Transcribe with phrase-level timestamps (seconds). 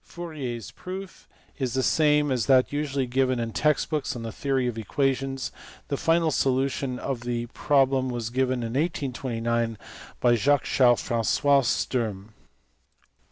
[0.03, 1.29] Fourier s proof
[1.59, 5.51] is the same as that usually given in text books on the theory of equations.
[5.89, 9.77] The final solution of the problem was given in 1829
[10.19, 12.33] by Jacques Charles Fra^ois Sturm.